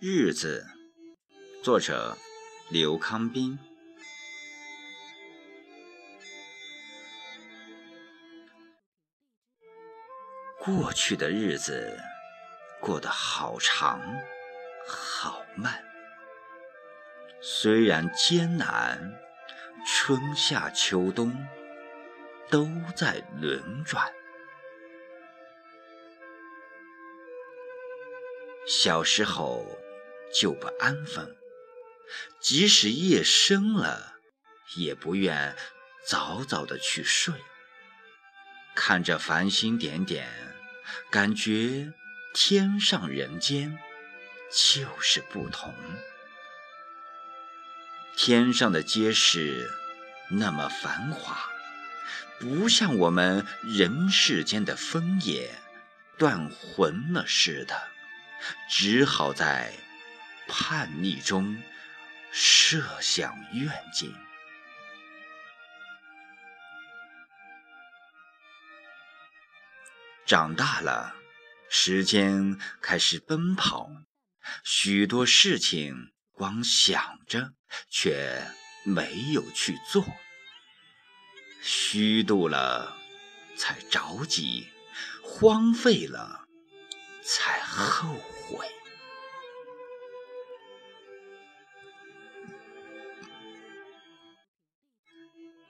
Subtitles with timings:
[0.00, 0.64] 日子
[1.60, 2.16] 作者
[2.70, 3.58] 刘康斌。
[10.60, 11.98] 过去的日子
[12.80, 14.00] 过得好长
[14.86, 15.82] 好慢。
[17.40, 19.18] 虽然艰难
[19.84, 21.34] 春夏秋冬
[22.50, 24.12] 都在轮转。
[28.66, 29.64] 小时候
[30.34, 31.36] 就不安分，
[32.38, 34.14] 即使夜深了，
[34.76, 35.56] 也不愿
[36.04, 37.34] 早早的去睡。
[38.74, 40.28] 看着繁星点点，
[41.10, 41.92] 感觉
[42.34, 43.78] 天上人间
[44.50, 45.74] 就是不同。
[48.16, 49.70] 天上的街市
[50.30, 51.50] 那么繁华，
[52.38, 55.50] 不像我们人世间的风也
[56.16, 57.88] 断魂了似的。
[58.70, 59.72] 只好在
[60.46, 61.60] 叛逆中
[62.30, 64.14] 设想愿景。
[70.24, 71.16] 长大了，
[71.68, 73.90] 时间开始奔跑，
[74.62, 77.54] 许多事情光想着，
[77.90, 78.46] 却
[78.84, 80.06] 没有去做。
[81.70, 82.96] 虚度了
[83.54, 84.66] 才着急，
[85.22, 86.46] 荒废了。
[87.22, 88.66] 才后悔。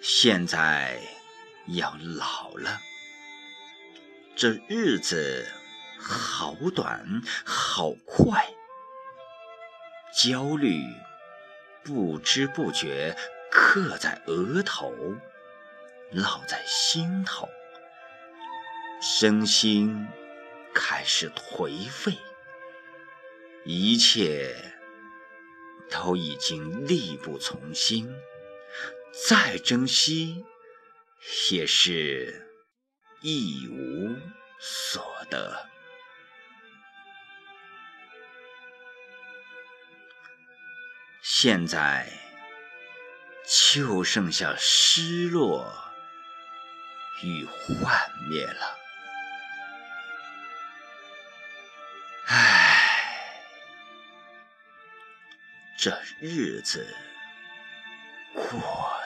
[0.00, 1.02] 现在
[1.66, 2.78] 要老了，
[4.36, 5.44] 这日子
[5.98, 8.46] 好短好快，
[10.16, 10.84] 焦虑
[11.82, 13.16] 不知不觉
[13.50, 14.94] 刻在额头，
[16.12, 17.48] 烙在心头，
[19.00, 20.08] 身心。
[20.72, 22.16] 开始颓废，
[23.64, 24.54] 一切
[25.90, 28.08] 都已经力不从心，
[29.28, 30.44] 再珍惜
[31.50, 32.48] 也是
[33.20, 34.16] 一无
[34.60, 35.68] 所得。
[41.20, 42.12] 现在
[43.44, 45.89] 就剩下失落
[47.22, 47.98] 与幻
[48.28, 48.78] 灭了。
[52.26, 52.80] 唉
[55.76, 56.86] 这日子
[58.34, 58.99] 过。